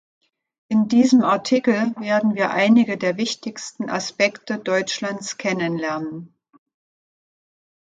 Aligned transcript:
In 0.67 0.87
diesem 0.87 1.21
Artikel 1.23 1.93
werden 1.97 2.33
wir 2.33 2.49
einige 2.49 2.97
der 2.97 3.17
wichtigsten 3.17 3.87
Aspekte 3.91 4.57
Deutschlands 4.57 5.37
kennenlernen. 5.37 6.33